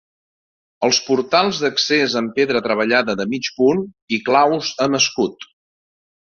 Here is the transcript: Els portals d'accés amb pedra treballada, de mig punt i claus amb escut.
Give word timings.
Els 0.85 0.99
portals 1.09 1.59
d'accés 1.63 2.15
amb 2.21 2.33
pedra 2.39 2.61
treballada, 2.69 3.15
de 3.21 3.27
mig 3.35 3.51
punt 3.59 3.85
i 4.19 4.21
claus 4.31 4.73
amb 4.87 4.99
escut. 5.03 5.49